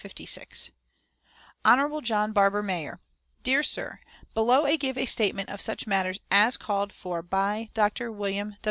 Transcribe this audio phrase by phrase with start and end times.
[2.01, 2.99] JOHN BARBER, MAYOR:
[3.43, 3.99] "DEAR SIR,
[4.33, 8.11] Below I give a statement of such matters as called for by Dr.
[8.11, 8.55] Wm.